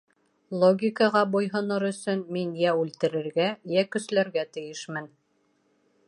Логикаға 0.61 1.21
буйһонор 1.33 1.83
өсөн, 1.89 2.23
мин 2.37 2.55
йә 2.63 2.73
үлтерергә, 2.83 3.47
йә 3.75 3.83
көсләргә 3.97 4.47
тейешмен. 4.57 5.11